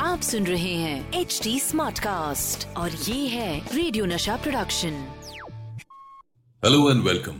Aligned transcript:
आप 0.00 0.20
सुन 0.22 0.46
रहे 0.46 0.74
हैं 0.74 1.12
एच 1.12 1.40
डी 1.42 1.60
स्मार्ट 1.60 1.98
कास्ट 1.98 2.66
और 2.76 2.90
ये 2.90 3.28
है 3.28 3.76
radio 3.76 4.04
Nasha 4.04 4.36
production 4.36 4.90
hello 6.64 6.90
and 6.90 7.02
welcome 7.02 7.38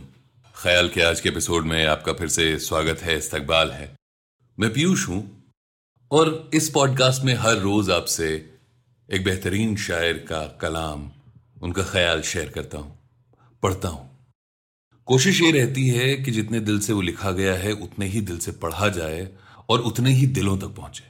ख्याल 0.55 0.89
के 0.89 1.01
आज 1.01 1.21
के 1.21 1.29
एपिसोड 1.29 1.65
में 1.65 1.85
आपका 1.85 2.13
फिर 2.13 2.27
से 2.27 2.59
स्वागत 2.59 2.99
है 2.99 3.17
इस्तकबाल 3.17 3.71
है। 3.71 3.95
मैं 4.59 4.73
पीयूष 4.73 5.07
हूँ 5.07 5.43
और 6.11 6.49
इस 6.53 6.69
पॉडकास्ट 6.69 7.23
में 7.23 7.35
हर 7.35 7.57
रोज 7.57 7.89
आपसे 7.89 8.53
एक 9.11 9.23
बेहतरीन 9.23 9.75
शायर 9.75 10.17
का 10.17 10.47
कलाम 10.61 11.11
उनका 11.63 11.83
ख्याल 11.83 12.21
शेयर 12.21 12.49
करता 12.49 12.77
हूँ 12.77 12.99
पढ़ता 13.63 13.87
हूँ। 13.87 14.04
कोशिश 15.05 15.41
ये 15.41 15.51
रहती 15.51 15.89
है 15.89 16.15
कि 16.15 16.31
जितने 16.31 16.59
दिल 16.59 16.79
से 16.79 16.93
वो 16.93 17.01
लिखा 17.01 17.31
गया 17.31 17.55
है, 17.55 17.71
उतने 17.71 18.05
ही 18.05 18.21
दिल 18.21 18.39
से 18.39 18.51
पढ़ा 18.51 18.89
जाए 18.89 19.37
और 19.69 19.79
उतने 19.79 20.11
ही 20.11 20.27
दिलों 20.27 20.57
तक 20.57 20.67
पहुँचे। 20.67 21.03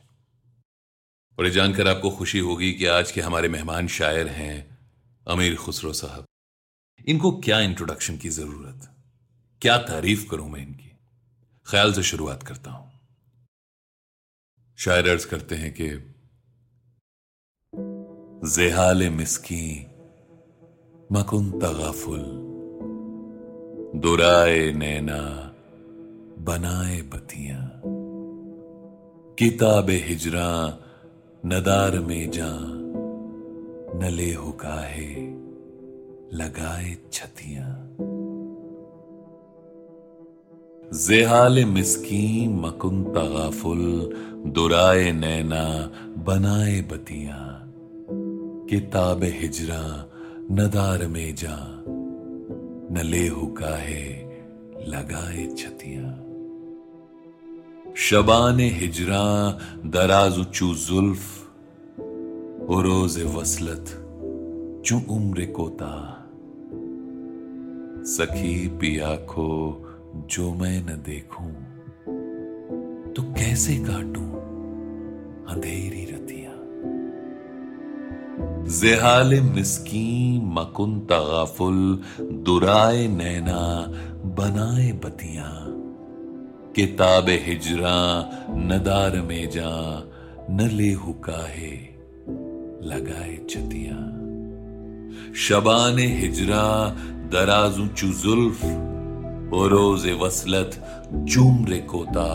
और 1.40 1.46
ये 1.46 1.52
जानकर 1.52 1.88
आपको 1.88 2.12
खुशी 2.12 2.40
होगी 2.40 2.74
कि 2.74 2.86
आज 2.86 3.12
के 3.12 3.22
हमारे 3.22 3.50
मेहमान 3.50 3.88
शायर 3.88 4.28
हैं 4.28 4.78
अमीर 5.28 5.56
खुसरो 5.56 5.94
साहब। 5.94 6.26
इनको 7.06 7.40
क्या 7.40 7.60
इंट्रोडक्शन 7.60 8.18
की 8.18 8.30
ज़रूरत? 8.30 8.96
क्या 9.62 9.78
तारीफ़ 9.78 10.30
करूँ 10.30 10.50
मैं 10.50 10.62
इनकी? 10.62 10.92
ख्याल 11.68 11.94
से 11.94 12.04
शुरुआत 12.04 12.44
करता 12.44 12.72
हूँ। 12.72 13.00
शायर 14.78 15.10
अर्ज़ 15.10 15.28
करते 15.28 15.56
हैं 15.56 15.74
कि, 15.82 15.90
जेहाल 18.50 19.10
मिसकी 19.10 19.88
मकुन 21.12 21.52
तगाफुल 21.52 22.55
दुराए 23.96 24.72
नैना, 24.72 25.52
बनाए 26.40 27.02
बतियाँ। 27.02 27.82
किताब 29.40 29.88
हिजरा, 29.90 30.80
नदार 31.46 32.00
में 32.00 32.32
जा। 32.32 32.52
नले 34.00 34.34
हुकाहे 34.34 35.16
लगाए 36.38 36.98
छतियाँ। 37.14 37.96
जेहाल 40.94 41.66
मिसकी 41.66 42.48
मकुन 42.48 43.04
तगाफुल, 43.04 44.14
दुराए 44.48 45.12
नैना, 45.12 45.92
बनाए 46.24 46.82
बतियाँ। 46.82 47.74
किताब 48.70 49.24
हिजरा, 49.24 50.10
नदार 50.52 51.08
में 51.08 51.36
जा। 51.36 51.82
नले 52.96 53.28
हुकाहे 53.28 54.04
लगाए 54.88 55.46
छतिया। 55.58 56.10
शबान 57.96 58.60
हिजरा 58.60 59.24
दराज 59.86 60.46
चू 60.54 60.74
जुल्फ 60.76 61.24
रोज 62.86 63.22
वसलत 63.36 63.92
चू 64.86 65.00
उम्र 65.10 65.46
कोता। 65.46 65.92
सखी 68.06 68.68
पिया 68.68 69.16
खो 69.16 69.50
जो 70.16 70.54
मैं 70.54 70.78
न 70.86 71.02
देखूँ 71.06 71.52
तो 73.14 73.24
कैसे 73.34 73.76
काटूं? 73.76 74.30
अंधेरी 75.46 76.06
जेहाल 78.66 79.42
मिसकी 79.42 80.40
मकुन 80.44 81.00
तगाफुल, 81.00 82.02
दुराए 82.22 83.08
नैना, 83.08 83.86
बनाए 84.36 84.92
बतिया। 84.92 85.66
किताब 86.76 87.26
हिजरा, 87.30 88.30
नदार 88.50 89.22
में 89.22 89.50
जा 89.50 90.04
न 90.50 90.70
ले 90.74 90.94
हुकाहे 90.94 91.72
लगाए 92.90 93.38
चतिया। 93.50 93.96
शबान 95.34 96.00
हिजरा, 96.00 96.90
दराजू 97.32 97.88
चू 97.88 98.08
जुल्फ 98.08 98.60
रोज 99.72 100.10
वसलत 100.22 101.02
चूमरे 101.30 101.80
कोता, 101.80 102.30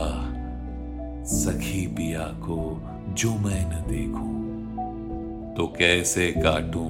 सखी 1.25 1.87
पिया 1.87 2.23
को 2.23 2.83
जो 3.09 3.35
मैं 3.35 3.67
न 3.67 3.91
देखूँ। 3.91 4.40
तो 5.61 5.67
कैसे 5.67 6.35
काटूं 6.39 6.89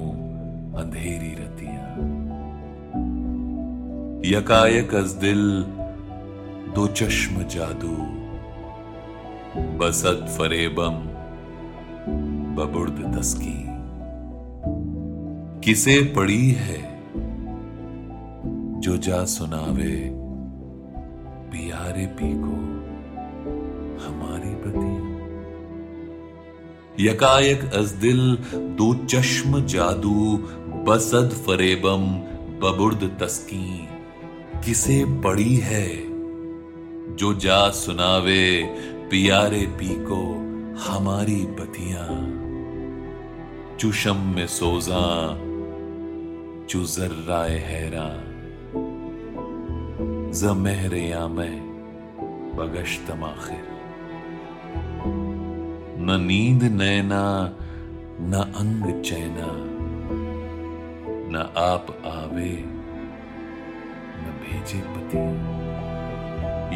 अंधेरी 0.73 1.33
रतिया? 1.33 1.87
यकायक 4.39 4.95
अज 4.95 5.11
दिल, 5.11 5.63
दो 6.75 6.87
चश्म 6.87 7.43
जादू। 7.43 7.95
बसत 9.77 10.25
फरेबम, 10.29 10.95
बबुर्द 12.55 13.15
तस्की। 13.17 13.65
किसे 15.61 16.13
पड़ी 16.15 16.51
है 16.51 17.01
जो 18.79 18.97
जा 18.97 19.25
सुनावे 19.25 20.11
पियारे 21.51 22.05
पी 22.05 22.33
को 22.33 22.55
हमारी 24.05 24.55
बतिया? 24.55 25.00
यकायक 26.99 27.71
अज 27.73 27.91
दिल, 27.91 28.37
दो 28.55 28.93
चश्म 29.05 29.65
जादू, 29.65 30.37
बसद 30.87 31.29
फरेबम, 31.29 32.05
बबुर्द 32.59 33.17
तस्की 33.21 33.87
किसे 34.65 35.05
पड़ी 35.05 35.55
है 35.55 35.87
जो 37.15 37.33
जा 37.33 37.69
सुनावे, 37.69 38.63
पियारे 39.11 39.65
पी 39.79 39.87
को 39.87 40.21
हमारी 40.89 41.41
बतियाँ 41.59 42.07
चुशम 43.79 44.17
में 44.35 44.47
सोजा, 44.47 45.05
चु 46.67 46.83
जर्राए 46.83 47.57
हैरा। 47.57 48.07
जमहर 50.31 51.27
मैं 51.29 51.55
बगश्तम 52.55 53.23
आखिर 53.23 53.70
न 56.05 56.19
नींद 56.21 56.63
नैना 56.81 57.23
न 58.21 58.41
अंग 58.61 58.85
चैना 59.01 59.49
न 61.33 61.43
आप 61.57 61.87
आवे 62.07 62.53
न 64.21 64.33
भेजे 64.41 64.79
पतिया 64.93 65.69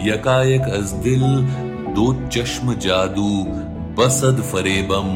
यकायक 0.08 0.69
अज 0.78 0.91
दिल 1.06 1.25
दो 1.97 2.06
चश्म 2.30 2.74
जादू 2.86 3.30
बसद 4.00 4.41
फरेबम 4.52 5.09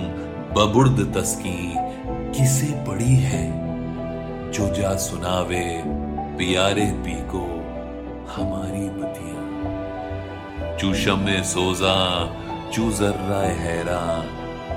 बबुर्द 0.55 1.05
तस्की 1.15 1.57
किसे 2.37 2.71
पड़ी 2.87 3.15
है 3.29 3.45
जो 4.51 4.73
जा 4.75 4.95
सुनावे 5.05 5.65
प्यारे 6.39 6.85
पी 7.05 7.17
को 7.31 7.45
हमारी 8.35 8.85
बतिया 8.99 10.77
चूशम 10.77 11.25
सोजा 11.51 11.97
चू 12.73 12.91
जर्रा 12.91 13.41
हैरा 13.47 14.23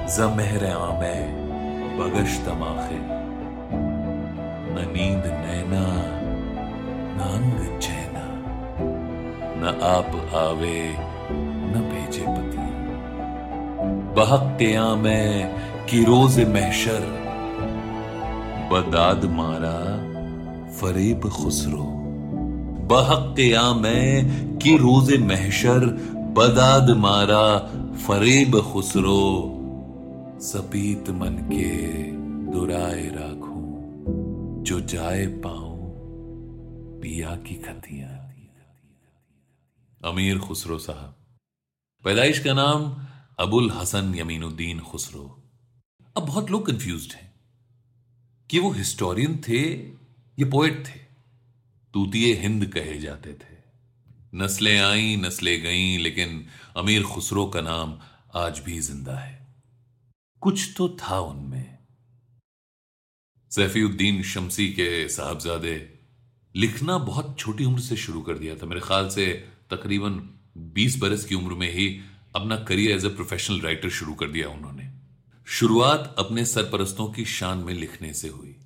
जमहर 0.06 0.64
आमे 0.66 1.14
बगश 1.98 2.38
तमाखे 2.46 2.98
न 4.74 4.86
नींद 4.96 5.22
नैना, 5.26 5.82
न 7.16 7.30
अंग 7.32 7.80
चैना। 7.80 8.38
न 9.56 9.80
आप 9.82 10.34
आवे, 10.34 10.96
न 11.32 11.90
भेजे 11.92 12.22
पतिया 12.22 12.62
बहक 14.14 14.58
क्या 14.58 14.94
मैं 14.94 15.56
कि 15.86 16.04
रोज 16.04 16.48
महशर। 16.48 17.00
बदाद 18.72 19.24
मारा, 19.24 19.78
फरेब 20.70 21.20
खुसरो। 21.20 21.84
बहक 22.84 23.34
क्या 23.36 23.74
मैं 23.74 24.32
कि 24.58 24.76
रोज 24.76 25.22
महशर। 25.22 26.12
बदाद 26.32 26.90
मारा 26.90 27.70
फरेब 27.96 28.60
खुसरो 28.60 29.58
सपीत 30.40 31.10
मन 31.10 31.38
के 31.38 32.02
दुराए 32.52 33.08
राखूं, 33.08 33.72
जो 34.64 34.80
जाए 34.80 35.26
पाऊँ 35.26 35.92
पिया 37.00 37.36
की 37.36 37.54
खतियाँ। 37.54 38.22
अमीर 40.04 40.38
खुसरो 40.38 40.78
साहब, 40.78 41.16
पैदाइश 42.04 42.38
का 42.38 42.54
नाम 42.54 43.06
अबुल 43.38 43.70
हसन 43.70 44.14
यमीनुद्दीन 44.14 44.80
खुसरो। 44.80 45.42
अब 46.16 46.26
बहुत 46.26 46.50
लोग 46.50 46.66
कंफ्यूज 46.66 47.14
हैं 47.14 47.34
कि 48.50 48.58
वो 48.58 48.70
हिस्टोरियन 48.70 49.40
थे 49.48 49.58
ये 50.38 50.44
पोएट 50.44 50.86
थे। 50.86 51.00
तूतिए 51.94 52.34
हिंद 52.34 52.66
कहे 52.66 52.98
जाते 52.98 53.32
थे। 53.32 53.61
नस्लें 54.34 54.80
आई, 54.80 55.16
नस्लें 55.16 55.62
गईं, 55.62 55.98
लेकिन 55.98 56.46
अमीर 56.76 57.02
खुसरो 57.02 57.46
का 57.46 57.60
नाम 57.60 57.98
आज 58.34 58.58
भी 58.58 58.80
ज़िंदा 58.80 59.16
है। 59.16 59.46
कुछ 60.40 60.74
तो 60.76 60.88
था 60.88 61.18
उनमें। 61.18 61.78
सैफीउद्दीन 63.50 64.22
शमसी 64.22 64.68
के 64.68 65.08
साहबजादे 65.08 65.98
लिखना 66.56 66.98
बहुत 66.98 67.36
छोटी 67.38 67.64
उम्र 67.64 67.80
से 67.80 67.96
शुरू 67.96 68.22
कर 68.22 68.38
दिया 68.38 68.54
था। 68.54 68.66
मेरे 68.66 68.80
ख्याल 68.80 69.08
से 69.08 69.48
तकरीबन 69.70 70.40
20 70.56 70.98
बरस 70.98 71.24
की 71.24 71.34
उम्र 71.34 71.54
में 71.54 71.72
ही 71.72 72.00
अपना 72.36 72.56
career 72.56 72.96
as 72.96 73.04
a 73.04 73.08
professional 73.08 73.60
writer 73.60 73.90
शुरू 73.90 74.14
कर 74.14 74.26
दिया 74.26 74.48
उन्होंने। 74.48 74.90
शुरुआत 75.46 76.14
अपने 76.18 76.44
सरपरस्तों 76.44 77.12
की 77.12 77.24
शान 77.24 77.58
में 77.58 77.74
लिखने 77.74 78.14
से 78.14 78.28
हुई। 78.28 78.56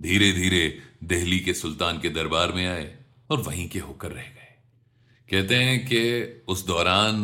धीरे 0.00 0.32
धीरे 0.32 0.82
दिल्ली 1.04 1.40
के 1.40 1.54
सुल्तान 1.54 2.00
के 2.00 2.08
दरबार 2.08 2.52
में 2.52 2.66
आए 2.66 3.04
और 3.30 3.40
वहीं 3.40 3.68
के 3.68 3.78
होकर 3.78 4.12
रह 4.12 4.22
गए। 4.22 4.39
कहते 5.30 5.54
हैं 5.56 5.78
कि 5.86 6.44
उस 6.48 6.66
दौरान 6.66 7.18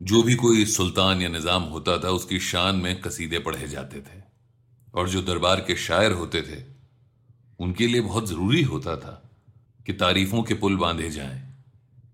जो 0.00 0.22
भी 0.22 0.34
कोई 0.34 0.64
सुल्तान 0.66 1.20
या 1.22 1.28
निज़ाम 1.28 1.62
होता 1.64 1.96
था, 1.98 2.10
उसकी 2.10 2.38
शान 2.40 2.76
में 2.76 3.00
कसीदे 3.00 3.38
पढ़े 3.38 3.68
जाते 3.68 4.00
थे। 4.00 4.20
और 4.94 5.08
जो 5.08 5.22
दरबार 5.22 5.60
के 5.60 5.76
शायर 5.78 6.12
होते 6.12 6.42
थे, 6.42 6.62
उनके 7.60 7.86
लिए 7.86 8.00
बहुत 8.00 8.28
ज़रूरी 8.28 8.62
होता 8.64 8.96
था 8.96 9.12
कि 9.86 9.92
तारीफों 9.94 10.42
के 10.42 10.54
पुल 10.54 10.76
बांधे 10.76 11.10
जाएँ, 11.10 11.40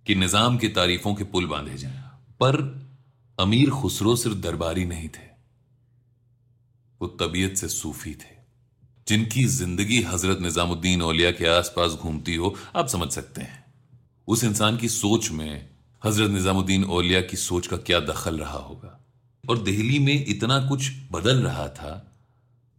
कि 0.07 0.15
निज़ाम 0.15 0.59
की 0.59 0.69
तारीफों 0.71 1.15
के 1.15 1.25
पुल 1.27 1.47
बांधे 1.47 1.77
जाएँ। 1.77 2.03
पर 2.41 2.57
अमीर 3.39 3.71
खुसरो 3.73 4.15
सिर्फ़ 4.17 4.37
दरबारी 4.39 4.85
नहीं 4.85 5.09
थे, 5.09 5.27
वो 7.01 7.09
तबीयत 7.21 7.57
से 7.57 7.69
सूफी 7.69 8.15
थे, 8.15 8.37
जिनकी 9.07 9.45
ज़िंदगी 9.47 10.01
हज़रत 10.03 10.41
निजामुद्दीन 10.41 11.03
औलिया 11.03 11.31
के 11.33 11.47
आसपास 11.49 11.93
घूमती 11.93 12.35
हो, 12.35 12.55
आप 12.77 12.89
समझ 12.89 13.11
सकते 13.11 13.41
हैं। 13.41 13.65
उस 14.29 14.45
इंसान 14.45 14.77
की 14.77 14.89
सोच 14.89 15.31
में 15.31 15.69
हज़रत 16.05 16.31
निजामुद्दीन 16.31 16.85
औलिया 16.85 17.21
की 17.21 17.37
सोच 17.37 17.67
का 17.67 17.77
क्या 17.77 18.01
दखल 18.01 18.39
रहा 18.39 18.59
होगा? 18.59 19.05
और 19.51 19.59
दिल्ली 19.59 19.99
में 19.99 20.27
इतना 20.29 20.69
कुछ 20.69 20.91
बदल 21.13 21.37
रहा 21.37 21.69
था 21.69 22.17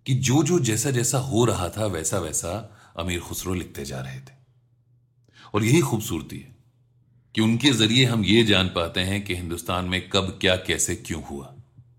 कि 0.05 0.15
जो 0.15 0.43
जो 0.43 0.59
जैसा 0.59 0.91
जैसा 0.91 1.17
हो 1.17 1.45
रहा 1.45 1.69
था 1.69 1.85
वैसा 1.85 2.19
वैसा 2.19 2.79
अमीर 2.99 3.19
खुसरो 3.19 3.53
लिखते 3.53 3.85
जा 3.85 4.01
रहे 4.01 4.19
थे। 4.19 4.39
और 5.53 5.63
यही 5.63 5.81
खूबसूरती 5.81 6.37
है 6.37 6.55
कि 7.35 7.41
उनके 7.41 7.71
ज़रिए 7.71 8.05
हम 8.05 8.25
ये 8.25 8.43
जान 8.43 8.67
पाते 8.67 8.99
हैं 8.99 9.25
कि 9.25 9.35
हिंदुस्तान 9.35 9.85
में 9.85 10.09
कब 10.09 10.37
क्या, 10.41 10.55
कैसे, 10.55 10.95
क्यों 10.95 11.23
हुआ, 11.23 11.53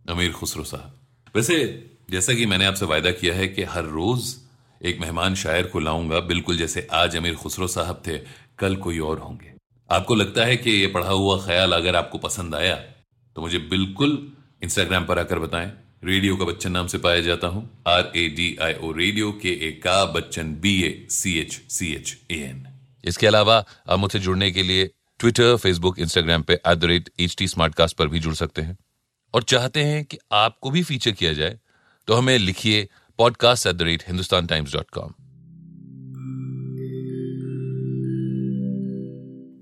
अमीर 0.08 0.32
खुसरो 0.32 0.64
साहब। 0.64 0.99
वैसे, 1.37 1.87
जैसा 2.11 2.35
कि 2.35 2.46
मैंने 2.46 2.64
आपसे 2.64 2.85
वायदा 2.85 3.11
किया 3.11 3.35
है 3.35 3.49
कि 3.49 3.62
हर 3.62 3.85
रोज 3.85 4.37
एक 4.85 5.00
मेहमान 5.00 5.35
शायर 5.35 5.67
को 5.67 5.81
लाऊँगा, 5.81 6.20
बिल्कुल 6.20 6.58
जैसे 6.58 6.88
आज 6.93 7.17
अमीर 7.17 7.35
खुसरो 7.35 7.69
साहब 7.69 8.03
थे 8.06 8.40
कल 8.61 8.77
कोई 8.77 8.99
और 9.01 9.19
होंगे। 9.19 9.53
आपको 9.89 10.15
लगता 10.15 10.45
है 10.45 10.57
कि 10.57 10.71
यह 10.73 10.93
पढ़ा 10.95 11.11
हुआ 11.11 11.37
ख्याल 11.45 11.73
अगर 11.73 11.97
आपको 11.97 12.19
पसंद 12.19 12.55
आया 12.55 12.75
तो 13.37 13.43
मुझे 13.43 13.59
बिल्कुल 13.71 14.11
इंस्टाग्राम 14.62 15.05
पर 15.05 15.19
आकर 15.19 15.39
बताएँ। 15.39 15.73
रेडियो 16.05 16.37
का 16.37 16.45
बच्चन 16.45 16.73
नाम 16.73 16.87
से 16.87 16.99
पाया 16.99 17.21
जाता 17.21 17.47
हूँ। 17.47 17.62
R 17.89 18.12
A 18.17 18.27
D 18.29 18.57
I 18.62 18.75
O 18.75 18.93
radio 18.93 19.33
के 19.33 19.53
ए 19.69 19.71
का 19.85 20.05
Bachchan 20.12 20.55
B 20.61 20.81
A 20.83 21.07
C 21.11 21.39
H 21.39 21.61
C 21.71 21.93
H 21.95 22.17
A 22.31 22.39
N 22.41 22.67
इसके 23.05 23.27
अलावा 23.27 23.65
आप 23.89 23.99
मुझसे 23.99 24.19
जुड़ने 24.19 24.51
के 24.51 24.63
लिए 24.63 24.91
ट्विटर 25.21 25.56
फेसबुक 25.56 25.99
इंस्टाग्राम 25.99 26.43
पे 26.43 26.55
at 26.55 26.79
the 26.79 26.85
rate 26.85 27.11
H 27.21 27.37
T 27.39 27.47
पर 27.59 28.09
भी 28.09 28.21
जुड़ 28.21 28.35
सकते 28.35 28.63
हैं। 28.63 28.77
और 29.35 29.43
चाहते 29.43 29.85
हैं 29.85 30.05
कि 30.05 30.19
आपको 30.33 30.71
भी 30.71 30.83
फीचर 30.83 31.11
किया 31.13 31.33
जाए 31.33 31.59
तो 32.09 32.15
हमें 32.15 32.37
लिखिए 32.39 32.89
podcast 33.19 33.67
at 33.67 33.75
the 33.75 33.83
rate 33.83 34.05
Hindustan 34.09 34.47
Times 34.47 34.73
dot 34.73 34.91
com 34.91 35.13